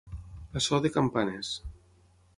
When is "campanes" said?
0.95-1.53